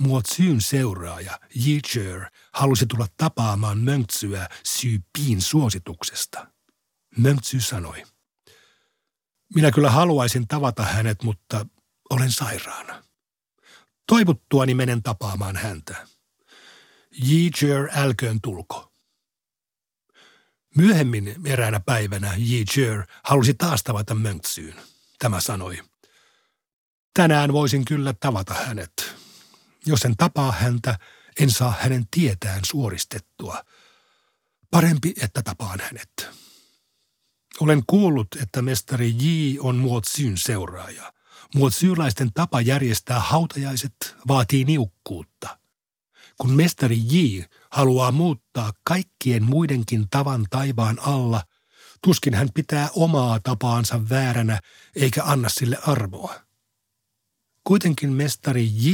Muot 0.00 0.26
syyn 0.34 0.60
seuraaja 0.60 1.40
Yicher 1.66 2.30
halusi 2.52 2.86
tulla 2.86 3.06
tapaamaan 3.16 3.78
Möntsyä 3.78 4.48
Syypiin 4.64 5.42
suosituksesta. 5.42 6.46
Möntsy 7.16 7.60
sanoi, 7.60 8.02
minä 9.54 9.70
kyllä 9.70 9.90
haluaisin 9.90 10.48
tavata 10.48 10.82
hänet, 10.82 11.22
mutta 11.22 11.66
olen 12.10 12.32
sairaana. 12.32 13.04
Toivuttuani 14.06 14.74
menen 14.74 15.02
tapaamaan 15.02 15.56
häntä. 15.56 16.06
Yicher 17.28 17.88
älköön 17.96 18.40
tulko. 18.40 18.92
Myöhemmin 20.76 21.34
eräänä 21.46 21.80
päivänä 21.80 22.34
Yicher 22.38 23.06
halusi 23.24 23.54
taas 23.54 23.82
tavata 23.82 24.14
Möntsyyn. 24.14 24.76
Tämä 25.18 25.40
sanoi, 25.40 25.82
tänään 27.14 27.52
voisin 27.52 27.84
kyllä 27.84 28.12
tavata 28.12 28.54
hänet. 28.54 29.19
Jos 29.86 30.04
en 30.04 30.16
tapaa 30.16 30.52
häntä, 30.52 30.98
en 31.40 31.50
saa 31.50 31.74
hänen 31.80 32.06
tietään 32.10 32.60
suoristettua. 32.64 33.64
Parempi, 34.70 35.14
että 35.22 35.42
tapaan 35.42 35.80
hänet. 35.80 36.30
Olen 37.60 37.82
kuullut, 37.86 38.28
että 38.42 38.62
mestari 38.62 39.14
J 39.18 39.58
on 39.60 39.76
Muotsyn 39.76 40.38
seuraaja. 40.38 41.12
Muotsyylaisten 41.54 42.32
tapa 42.34 42.60
järjestää 42.60 43.20
hautajaiset 43.20 44.16
vaatii 44.28 44.64
niukkuutta. 44.64 45.58
Kun 46.38 46.50
mestari 46.50 46.96
J 46.96 47.42
haluaa 47.70 48.12
muuttaa 48.12 48.72
kaikkien 48.84 49.42
muidenkin 49.42 50.06
tavan 50.10 50.46
taivaan 50.50 50.98
alla, 50.98 51.42
tuskin 52.02 52.34
hän 52.34 52.48
pitää 52.54 52.88
omaa 52.96 53.40
tapaansa 53.40 54.08
vääränä 54.08 54.60
eikä 54.96 55.24
anna 55.24 55.48
sille 55.48 55.78
arvoa. 55.86 56.49
Kuitenkin 57.64 58.12
mestari 58.12 58.70
J 58.72 58.88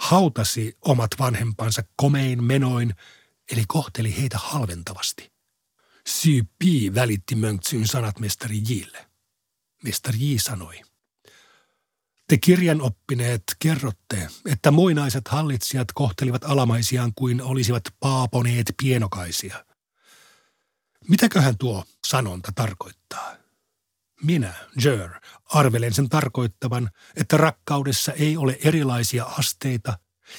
hautasi 0.00 0.76
omat 0.80 1.10
vanhempansa 1.18 1.82
komein 1.96 2.44
menoin, 2.44 2.94
eli 3.52 3.64
kohteli 3.68 4.16
heitä 4.16 4.38
halventavasti. 4.38 5.32
Sy 6.06 6.44
Pi 6.58 6.94
välitti 6.94 7.34
Mönksyn 7.34 7.86
sanat 7.86 8.18
mestari 8.18 8.62
Jille. 8.68 9.06
Mestari 9.82 10.18
J 10.20 10.36
sanoi, 10.38 10.80
te 12.28 12.38
kirjanoppineet 12.38 13.42
kerrotte, 13.58 14.28
että 14.46 14.70
muinaiset 14.70 15.28
hallitsijat 15.28 15.88
kohtelivat 15.94 16.44
alamaisiaan 16.44 17.12
kuin 17.14 17.42
olisivat 17.42 17.82
paaponeet 18.00 18.74
pienokaisia. 18.82 19.64
Mitäköhän 21.08 21.58
tuo 21.58 21.84
sanonta 22.06 22.52
tarkoittaa? 22.54 23.43
Minä, 24.24 24.54
Jer, 24.84 25.10
arvelen 25.44 25.94
sen 25.94 26.08
tarkoittavan, 26.08 26.90
että 27.16 27.36
rakkaudessa 27.36 28.12
ei 28.12 28.36
ole 28.36 28.58
erilaisia 28.64 29.24
asteita 29.24 29.98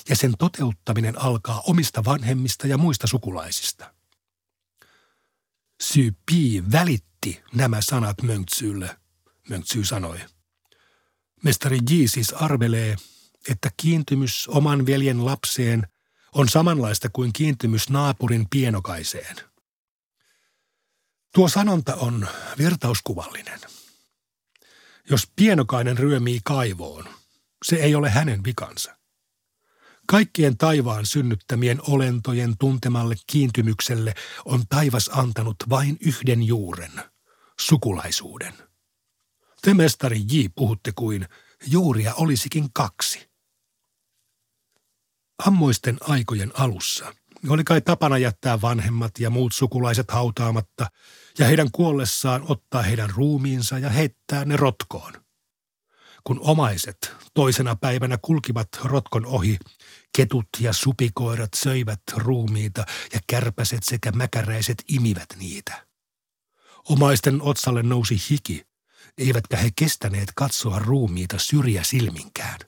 ja 0.09 0.15
sen 0.15 0.33
toteuttaminen 0.37 1.21
alkaa 1.21 1.61
omista 1.67 2.05
vanhemmista 2.05 2.67
ja 2.67 2.77
muista 2.77 3.07
sukulaisista. 3.07 3.93
Pi 6.25 6.63
välitti 6.71 7.43
nämä 7.53 7.81
sanat 7.81 8.21
Möntsylle, 8.21 8.97
Möntsy 9.49 9.83
sanoi. 9.83 10.19
Mestari 11.43 11.79
J 11.89 12.05
siis 12.05 12.33
arvelee, 12.33 12.95
että 13.49 13.69
kiintymys 13.77 14.47
oman 14.47 14.85
veljen 14.85 15.25
lapseen 15.25 15.87
on 16.33 16.49
samanlaista 16.49 17.09
kuin 17.09 17.33
kiintymys 17.33 17.89
naapurin 17.89 18.49
pienokaiseen. 18.49 19.35
Tuo 21.33 21.49
sanonta 21.49 21.95
on 21.95 22.27
vertauskuvallinen. 22.57 23.74
Jos 25.09 25.31
pienokainen 25.35 25.97
ryömii 25.97 26.39
kaivoon, 26.43 27.05
se 27.65 27.75
ei 27.75 27.95
ole 27.95 28.09
hänen 28.09 28.43
vikansa. 28.43 28.97
Kaikkien 30.07 30.57
taivaan 30.57 31.05
synnyttämien 31.05 31.79
olentojen 31.87 32.57
tuntemalle 32.57 33.15
kiintymykselle 33.27 34.13
on 34.45 34.67
taivas 34.67 35.09
antanut 35.13 35.55
vain 35.69 35.97
yhden 36.01 36.43
juuren, 36.43 36.91
sukulaisuuden. 37.59 38.53
Te 39.61 39.73
mestari 39.73 40.19
J 40.19 40.45
puhutte 40.55 40.91
kuin 40.91 41.27
juuria 41.67 42.13
olisikin 42.13 42.73
kaksi. 42.73 43.29
Ammoisten 45.45 45.97
aikojen 46.01 46.51
alussa 46.59 47.15
oli 47.53 47.63
kai 47.63 47.81
tapana 47.81 48.17
jättää 48.17 48.61
vanhemmat 48.61 49.11
ja 49.19 49.29
muut 49.29 49.53
sukulaiset 49.53 50.11
hautaamatta 50.11 50.87
ja 51.39 51.45
heidän 51.45 51.71
kuollessaan 51.71 52.45
ottaa 52.47 52.81
heidän 52.81 53.09
ruumiinsa 53.09 53.79
ja 53.79 53.89
heittää 53.89 54.45
ne 54.45 54.57
rotkoon. 54.57 55.13
Kun 56.23 56.39
omaiset 56.39 57.15
toisena 57.33 57.75
päivänä 57.75 58.17
kulkivat 58.21 58.67
rotkon 58.83 59.25
ohi, 59.25 59.57
ketut 60.17 60.47
ja 60.59 60.73
supikoirat 60.73 61.49
söivät 61.55 62.01
ruumiita 62.15 62.85
ja 63.13 63.19
kärpäset 63.27 63.83
sekä 63.83 64.11
mäkäräiset 64.11 64.83
imivät 64.87 65.29
niitä. 65.37 65.87
Omaisten 66.89 67.41
otsalle 67.41 67.83
nousi 67.83 68.17
hiki, 68.29 68.65
eivätkä 69.17 69.57
he 69.57 69.69
kestäneet 69.75 70.31
katsoa 70.35 70.79
ruumiita 70.79 71.39
syrjä 71.39 71.83
silminkään. 71.83 72.59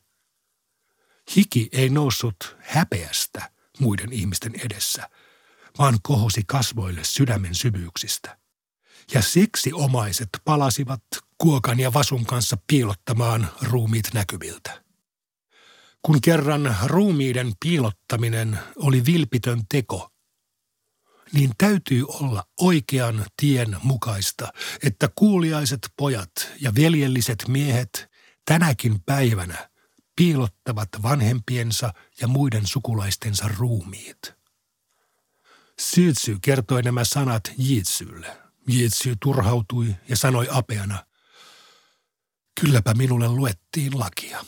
Hiki 1.36 1.70
ei 1.72 1.90
noussut 1.90 2.58
häpeästä 2.60 3.57
muiden 3.80 4.14
ihmisten 4.14 4.52
edessä, 4.66 5.10
vaan 5.80 5.98
kohosi 6.04 6.42
kasvoille 6.48 7.04
sydämen 7.04 7.56
syvyyksistä. 7.56 8.38
Ja 9.14 9.22
siksi 9.22 9.74
omaiset 9.74 10.30
palasivat 10.46 11.04
kuokan 11.38 11.80
ja 11.80 11.94
vasun 11.94 12.26
kanssa 12.26 12.58
piilottamaan 12.68 13.50
ruumiit 13.62 14.14
näkyviltä. 14.14 14.84
Kun 16.02 16.22
kerran 16.22 16.76
ruumiiden 16.86 17.52
piilottaminen 17.66 18.60
oli 18.76 19.06
vilpitön 19.06 19.62
teko, 19.70 20.10
niin 21.34 21.52
täytyy 21.58 22.06
olla 22.08 22.44
oikean 22.62 23.26
tien 23.38 23.78
mukaista, 23.84 24.54
että 24.84 25.10
kuuliaiset 25.16 25.80
pojat 25.98 26.32
ja 26.62 26.76
veljelliset 26.76 27.44
miehet 27.48 28.10
tänäkin 28.46 29.02
päivänä 29.06 29.70
piilottavat 30.18 30.90
vanhempiensa 31.04 31.94
ja 32.22 32.28
muiden 32.28 32.68
sukulaistensa 32.68 33.48
ruumiit. 33.58 34.34
Syytsy 35.80 36.38
kertoi 36.42 36.84
nämä 36.84 37.04
sanat 37.04 37.52
Jitsylle. 37.58 38.38
Jitsy 38.68 39.16
turhautui 39.22 39.96
ja 40.10 40.18
sanoi 40.18 40.48
apeana, 40.52 41.06
kylläpä 42.62 42.94
minulle 42.94 43.28
luettiin 43.28 44.00
lakia. 44.00 44.46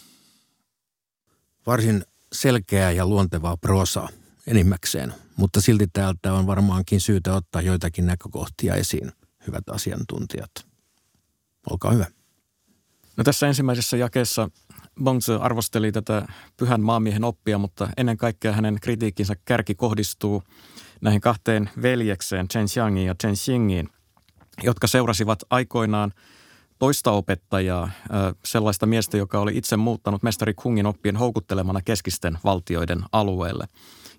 Varsin 1.65 2.05
selkeää 2.34 2.91
ja 2.91 3.05
luontevaa 3.05 3.58
prosaa 3.58 4.10
enimmäkseen, 4.47 5.13
mutta 5.38 5.62
silti 5.62 5.88
täältä 5.93 6.34
on 6.34 6.47
varmaankin 6.47 7.01
syytä 7.01 7.34
ottaa 7.34 7.62
joitakin 7.62 8.05
näkökohtia 8.05 8.75
esiin, 8.75 9.12
hyvät 9.47 9.69
asiantuntijat. 9.69 10.51
Olkaa 11.69 11.91
hyvä. 11.91 12.05
No 13.17 13.23
tässä 13.23 13.47
ensimmäisessä 13.47 13.97
jakeessa 13.97 14.49
Bongse 15.03 15.33
arvosteli 15.33 15.91
tätä 15.91 16.27
pyhän 16.57 16.81
maamiehen 16.81 17.23
oppia, 17.23 17.57
mutta 17.57 17.89
ennen 17.97 18.17
kaikkea 18.17 18.53
hänen 18.53 18.77
kritiikkinsä 18.81 19.35
kärki 19.45 19.75
kohdistuu 19.75 20.43
näihin 21.01 21.21
kahteen 21.21 21.69
veljekseen, 21.81 22.47
Chen 22.47 22.65
Xiangin 22.65 23.05
ja 23.05 23.15
Chen 23.15 23.35
Xingin, 23.35 23.89
jotka 24.63 24.88
seurasivat 24.88 25.39
aikoinaan 25.49 26.13
toista 26.79 27.12
opettajaa, 27.12 27.89
sellaista 28.45 28.85
miestä, 28.85 29.17
joka 29.17 29.39
oli 29.39 29.57
itse 29.57 29.77
muuttanut 29.77 30.23
mestari 30.23 30.53
Kungin 30.53 30.85
oppien 30.85 31.15
houkuttelemana 31.15 31.81
keskisten 31.85 32.38
valtioiden 32.43 32.99
alueelle. 33.12 33.65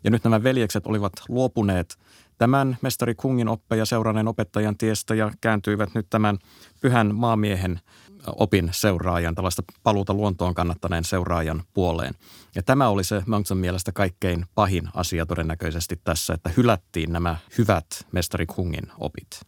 Ja 0.05 0.11
nyt 0.11 0.25
nämä 0.25 0.43
veljekset 0.43 0.87
olivat 0.87 1.13
luopuneet 1.29 1.99
tämän 2.39 2.77
mestari 2.83 3.15
Kungin 3.15 3.49
oppeja 3.49 3.85
seuranneen 3.87 4.29
opettajan 4.29 4.77
tiestä 4.77 5.15
ja 5.15 5.31
kääntyivät 5.41 5.95
nyt 5.95 6.07
tämän 6.11 6.39
pyhän 6.81 7.15
maamiehen 7.15 7.81
opin 8.27 8.69
seuraajan, 8.73 9.35
tällaista 9.35 9.63
paluuta 9.83 10.15
luontoon 10.15 10.55
kannattaneen 10.55 11.05
seuraajan 11.05 11.63
puoleen. 11.75 12.15
Ja 12.55 12.63
tämä 12.63 12.89
oli 12.89 13.05
se 13.05 13.23
Mönchson 13.27 13.59
mielestä 13.59 13.93
kaikkein 13.93 14.47
pahin 14.55 14.89
asia 14.95 15.27
todennäköisesti 15.27 16.01
tässä, 16.05 16.35
että 16.35 16.51
hylättiin 16.57 17.13
nämä 17.13 17.37
hyvät 17.59 17.87
mestari 18.13 18.47
Kungin 18.47 18.93
opit. 18.99 19.41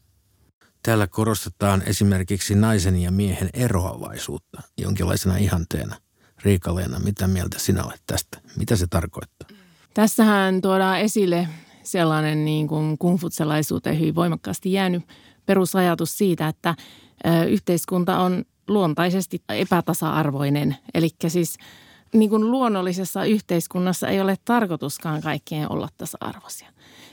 Täällä 0.82 1.06
korostetaan 1.06 1.82
esimerkiksi 1.86 2.54
naisen 2.54 2.96
ja 2.96 3.10
miehen 3.10 3.50
eroavaisuutta 3.54 4.62
jonkinlaisena 4.78 5.36
ihanteena. 5.36 5.96
Riika-Leena, 6.44 6.98
mitä 6.98 7.26
mieltä 7.26 7.58
sinä 7.58 7.84
olet 7.84 8.02
tästä? 8.06 8.40
Mitä 8.56 8.76
se 8.76 8.86
tarkoittaa? 8.86 9.48
Tässähän 9.94 10.60
tuodaan 10.60 11.00
esille 11.00 11.48
sellainen 11.82 12.44
niin 12.44 12.68
kuin 12.68 12.98
kungfutselaisuuteen 12.98 14.00
hyvin 14.00 14.14
voimakkaasti 14.14 14.72
jäänyt 14.72 15.02
perusajatus 15.46 16.18
siitä, 16.18 16.48
että 16.48 16.74
yhteiskunta 17.48 18.18
on 18.18 18.44
luontaisesti 18.68 19.42
epätasa-arvoinen. 19.48 20.76
Eli 20.94 21.08
siis 21.28 21.56
niin 22.14 22.30
kuin 22.30 22.50
luonnollisessa 22.50 23.24
yhteiskunnassa 23.24 24.08
ei 24.08 24.20
ole 24.20 24.36
tarkoituskaan 24.44 25.22
kaikkien 25.22 25.72
olla 25.72 25.88
tasa-arvoisia. 25.96 26.68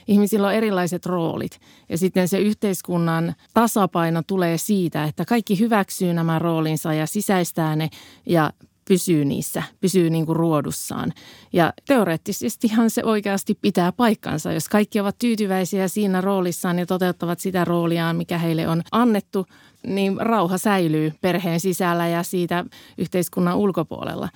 Ihmisillä 0.08 0.46
on 0.46 0.54
erilaiset 0.54 1.06
roolit 1.06 1.60
ja 1.88 1.98
sitten 1.98 2.28
se 2.28 2.38
yhteiskunnan 2.38 3.34
tasapaino 3.54 4.22
tulee 4.26 4.58
siitä, 4.58 5.04
että 5.04 5.24
kaikki 5.24 5.58
hyväksyy 5.58 6.12
nämä 6.14 6.38
roolinsa 6.38 6.94
ja 6.94 7.06
sisäistää 7.06 7.76
ne 7.76 7.90
ja 8.26 8.52
pysyy 8.88 9.24
niissä, 9.24 9.62
pysyy 9.80 10.10
niin 10.10 10.26
kuin 10.26 10.36
ruodussaan. 10.36 11.12
Ja 11.52 11.72
teoreettisestihan 11.86 12.90
se 12.90 13.04
oikeasti 13.04 13.58
pitää 13.62 13.92
paikkansa. 13.92 14.52
Jos 14.52 14.68
kaikki 14.68 15.00
ovat 15.00 15.18
tyytyväisiä 15.18 15.88
siinä 15.88 16.20
roolissaan 16.20 16.78
ja 16.78 16.86
toteuttavat 16.86 17.40
sitä 17.40 17.64
rooliaan, 17.64 18.16
mikä 18.16 18.38
heille 18.38 18.68
on 18.68 18.82
annettu, 18.92 19.46
niin 19.86 20.16
rauha 20.20 20.58
säilyy 20.58 21.12
perheen 21.20 21.60
sisällä 21.60 22.08
ja 22.08 22.22
siitä 22.22 22.64
yhteiskunnan 22.98 23.56
ulkopuolella. 23.56 24.28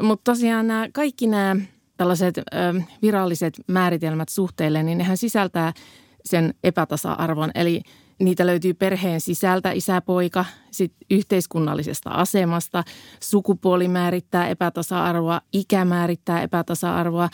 Mutta 0.00 0.32
tosiaan 0.32 0.66
nämä, 0.66 0.88
kaikki 0.92 1.26
nämä 1.26 1.56
tällaiset 1.96 2.38
ö, 2.38 2.42
viralliset 3.02 3.54
määritelmät 3.66 4.28
suhteille, 4.28 4.82
niin 4.82 4.98
nehän 4.98 5.16
sisältää 5.16 5.72
sen 6.24 6.54
epätasa-arvon. 6.64 7.50
Eli 7.54 7.82
niitä 8.20 8.46
löytyy 8.46 8.74
perheen 8.74 9.20
sisältä, 9.20 9.72
isä-poika, 9.72 10.44
sit 10.70 10.92
yhteiskunnallisesta 11.10 12.10
asemasta, 12.10 12.84
sukupuoli 13.20 13.88
määrittää 13.88 14.48
epätasa-arvoa, 14.48 15.40
ikä 15.52 15.84
määrittää 15.84 16.42
epätasa-arvoa. 16.42 17.28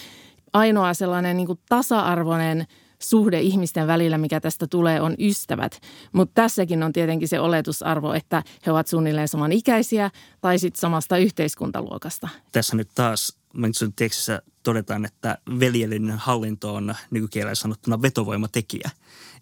Ainoa 0.52 0.94
sellainen 0.94 1.37
niin 1.37 1.46
kuin 1.46 1.59
tasa-arvoinen 1.68 2.66
suhde 2.98 3.40
ihmisten 3.40 3.87
välillä, 3.87 4.18
mikä 4.18 4.40
tästä 4.40 4.66
tulee, 4.66 5.00
on 5.00 5.14
ystävät. 5.18 5.80
Mutta 6.12 6.42
tässäkin 6.42 6.82
on 6.82 6.92
tietenkin 6.92 7.28
se 7.28 7.40
oletusarvo, 7.40 8.12
että 8.12 8.42
he 8.66 8.72
ovat 8.72 8.87
suunnilleen 8.87 9.28
samanikäisiä 9.28 10.11
tai 10.40 10.58
sitten 10.58 10.80
samasta 10.80 11.18
yhteiskuntaluokasta. 11.18 12.28
Tässä 12.52 12.76
nyt 12.76 12.88
taas 12.94 13.38
Mönchsön 13.54 13.92
tekstissä 13.92 14.42
todetaan, 14.62 15.04
että 15.04 15.38
veljellinen 15.61 16.18
hallinto 16.18 16.74
on 16.74 16.94
nykykielellä 17.11 17.54
sanottuna 17.54 18.02
vetovoimatekijä. 18.02 18.90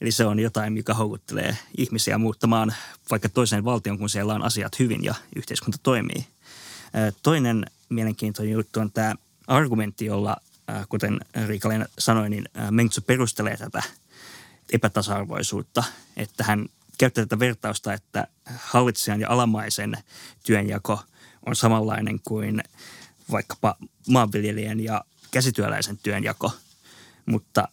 Eli 0.00 0.10
se 0.10 0.24
on 0.24 0.38
jotain, 0.38 0.72
mikä 0.72 0.94
houkuttelee 0.94 1.56
ihmisiä 1.78 2.18
muuttamaan 2.18 2.74
vaikka 3.10 3.28
toiseen 3.28 3.64
valtion, 3.64 3.98
kun 3.98 4.08
siellä 4.08 4.34
on 4.34 4.42
asiat 4.42 4.78
hyvin 4.78 5.04
ja 5.04 5.14
yhteiskunta 5.36 5.78
toimii. 5.82 6.26
Toinen 7.22 7.66
mielenkiintoinen 7.88 8.52
juttu 8.52 8.80
on 8.80 8.92
tämä 8.92 9.14
argumentti, 9.46 10.06
jolla, 10.06 10.36
kuten 10.88 11.20
riika 11.46 11.68
sanoi, 11.98 12.30
niin 12.30 12.48
Mengtsu 12.70 13.00
perustelee 13.00 13.56
tätä 13.56 13.82
epätasa-arvoisuutta, 14.72 15.84
että 16.16 16.44
hän 16.44 16.66
käyttää 16.98 17.24
tätä 17.24 17.38
vertausta, 17.38 17.92
että 17.92 18.26
hallitsijan 18.56 19.20
ja 19.20 19.28
alamaisen 19.28 19.98
työnjako 20.46 21.02
on 21.46 21.56
samanlainen 21.56 22.20
kuin 22.20 22.62
vaikkapa 23.30 23.76
maanviljelijän 24.08 24.80
ja 24.80 25.04
käsityöläisen 25.30 25.98
työnjako, 26.02 26.52
mutta 27.26 27.68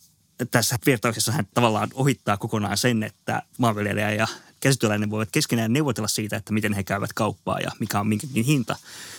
tässä 0.52 0.78
vertauksessa 0.86 1.32
hän 1.32 1.48
tavallaan 1.54 1.90
ohittaa 1.94 2.38
kokonaan 2.38 2.78
sen, 2.78 3.04
että 3.04 3.42
maanviljelijä 3.58 4.12
ja 4.12 4.28
käsityöläinen 4.64 5.10
voivat 5.10 5.30
keskenään 5.32 5.74
neuvotella 5.74 6.08
siitä, 6.08 6.38
että 6.38 6.54
miten 6.54 6.74
he 6.74 6.84
käyvät 6.84 7.14
kauppaa 7.14 7.60
ja 7.60 7.72
mikä 7.80 8.00
on 8.00 8.08
minkäkin 8.08 8.46
hinta. 8.46 8.76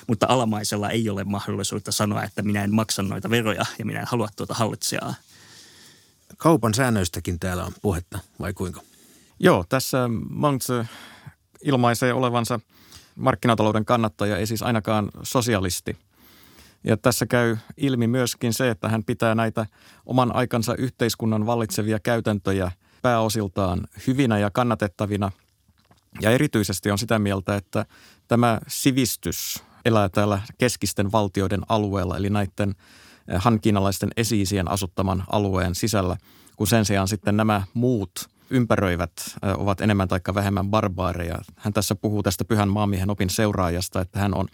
Mutta 0.06 0.26
alamaisella 0.28 0.90
ei 0.90 1.10
ole 1.10 1.24
mahdollisuutta 1.24 1.92
sanoa, 1.92 2.22
että 2.22 2.42
minä 2.42 2.64
en 2.64 2.74
maksa 2.74 3.02
noita 3.02 3.30
veroja 3.30 3.64
ja 3.78 3.84
minä 3.84 4.00
en 4.00 4.06
halua 4.06 4.28
tuota 4.36 4.54
hallitsijaa. 4.54 5.14
Kaupan 6.36 6.74
säännöistäkin 6.74 7.40
täällä 7.40 7.64
on 7.64 7.72
puhetta, 7.82 8.18
vai 8.40 8.52
kuinka? 8.52 8.80
Joo, 9.40 9.64
tässä 9.68 10.10
Monks 10.30 10.68
ilmaisee 11.62 12.12
olevansa 12.12 12.60
markkinatalouden 13.14 13.84
kannattaja, 13.84 14.36
ei 14.36 14.46
siis 14.46 14.62
ainakaan 14.62 15.10
sosialisti– 15.22 15.96
ja 16.84 16.96
tässä 16.96 17.26
käy 17.26 17.56
ilmi 17.76 18.06
myöskin 18.06 18.52
se, 18.52 18.70
että 18.70 18.88
hän 18.88 19.04
pitää 19.04 19.34
näitä 19.34 19.66
oman 20.06 20.34
aikansa 20.34 20.74
yhteiskunnan 20.74 21.46
vallitsevia 21.46 22.00
käytäntöjä 22.00 22.72
pääosiltaan 23.04 23.80
hyvinä 24.06 24.38
ja 24.38 24.50
kannatettavina. 24.50 25.30
Ja 26.20 26.30
erityisesti 26.30 26.90
on 26.90 26.98
sitä 26.98 27.18
mieltä, 27.18 27.56
että 27.56 27.86
tämä 28.28 28.60
sivistys 28.66 29.62
elää 29.84 30.08
täällä 30.08 30.40
keskisten 30.58 31.12
valtioiden 31.12 31.60
alueella, 31.68 32.16
eli 32.16 32.30
näiden 32.30 32.74
eh, 33.28 33.40
hankiinalaisten 33.42 34.10
esiisien 34.16 34.70
asuttaman 34.70 35.24
alueen 35.32 35.74
sisällä, 35.74 36.16
kun 36.56 36.66
sen 36.66 36.84
sijaan 36.84 37.08
sitten 37.08 37.36
nämä 37.36 37.62
muut 37.74 38.10
ympäröivät 38.50 39.12
eh, 39.26 39.60
ovat 39.60 39.80
enemmän 39.80 40.08
tai 40.08 40.20
vähemmän 40.34 40.70
barbaareja. 40.70 41.38
Hän 41.56 41.72
tässä 41.72 41.94
puhuu 41.94 42.22
tästä 42.22 42.44
pyhän 42.44 42.68
maamiehen 42.68 43.10
opin 43.10 43.30
seuraajasta, 43.30 44.00
että 44.00 44.18
hän 44.18 44.34
on 44.34 44.48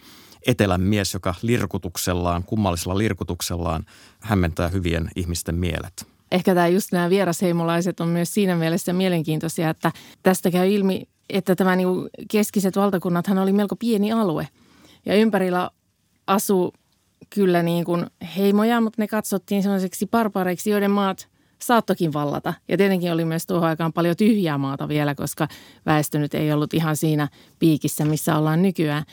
etelän 0.47 0.81
mies, 0.81 1.13
joka 1.13 1.35
lirkutuksellaan, 1.41 2.43
kummallisella 2.43 2.97
lirkutuksellaan 2.97 3.85
hämmentää 4.19 4.67
hyvien 4.67 5.09
ihmisten 5.15 5.55
mielet. 5.55 6.10
Ehkä 6.31 6.55
tämä 6.55 6.67
just 6.67 6.91
nämä 6.91 7.09
vierasheimolaiset 7.09 7.99
on 7.99 8.07
myös 8.07 8.33
siinä 8.33 8.55
mielessä 8.55 8.93
mielenkiintoisia, 8.93 9.69
että 9.69 9.91
tästä 10.23 10.51
käy 10.51 10.71
ilmi, 10.71 11.07
että 11.29 11.55
tämä 11.55 11.75
niin 11.75 11.87
keskiset 12.31 12.75
valtakunnathan 12.75 13.37
oli 13.37 13.53
melko 13.53 13.75
pieni 13.75 14.11
alue. 14.11 14.47
Ja 15.05 15.15
ympärillä 15.15 15.69
asuu 16.27 16.73
kyllä 17.29 17.63
niin 17.63 17.85
kuin 17.85 18.05
heimoja, 18.37 18.81
mutta 18.81 19.01
ne 19.01 19.07
katsottiin 19.07 19.63
sellaiseksi 19.63 20.07
barbareiksi, 20.07 20.69
joiden 20.69 20.91
maat 20.91 21.27
saattokin 21.59 22.13
vallata. 22.13 22.53
Ja 22.67 22.77
tietenkin 22.77 23.11
oli 23.11 23.25
myös 23.25 23.45
tuohon 23.45 23.69
aikaan 23.69 23.93
paljon 23.93 24.15
tyhjää 24.15 24.57
maata 24.57 24.87
vielä, 24.87 25.15
koska 25.15 25.47
väestö 25.85 26.19
nyt 26.19 26.33
ei 26.33 26.53
ollut 26.53 26.73
ihan 26.73 26.97
siinä 26.97 27.27
piikissä, 27.59 28.05
missä 28.05 28.37
ollaan 28.37 28.61
nykyään 28.61 29.03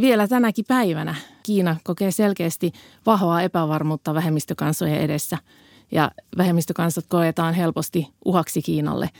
vielä 0.00 0.28
tänäkin 0.28 0.64
päivänä 0.68 1.14
Kiina 1.42 1.76
kokee 1.84 2.10
selkeästi 2.10 2.72
vahvaa 3.06 3.42
epävarmuutta 3.42 4.14
vähemmistökansojen 4.14 5.00
edessä 5.00 5.38
ja 5.92 6.10
vähemmistökansat 6.38 7.04
koetaan 7.08 7.54
helposti 7.54 8.08
uhaksi 8.24 8.62
Kiinalle. 8.62 9.10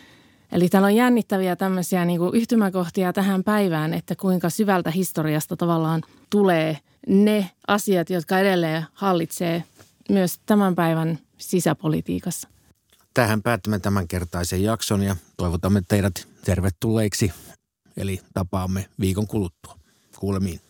Eli 0.53 0.69
täällä 0.69 0.87
on 0.87 0.95
jännittäviä 0.95 1.57
tämmöisiä 1.57 2.05
niin 2.05 2.19
kuin 2.19 2.35
yhtymäkohtia 2.35 3.13
tähän 3.13 3.45
päivään, 3.45 3.95
että 3.95 4.17
kuinka 4.17 4.51
syvältä 4.51 4.91
historiasta 4.91 5.57
tavallaan 5.57 6.03
tulee 6.31 6.79
ne 7.07 7.51
asiat, 7.69 8.11
jotka 8.11 8.39
edelleen 8.39 8.85
hallitsee 8.93 9.65
myös 10.09 10.39
tämän 10.47 10.75
päivän 10.75 11.19
sisäpolitiikassa. 11.39 12.49
Tähän 13.15 13.43
päättämme 13.43 13.79
tämänkertaisen 13.79 14.63
jakson 14.63 15.03
ja 15.03 15.17
toivotamme 15.37 15.83
teidät 15.89 16.29
tervetulleiksi, 16.45 17.33
eli 17.97 18.21
tapaamme 18.35 18.87
viikon 19.01 19.27
kuluttua. 19.27 19.79
Kuulemiin. 20.19 20.66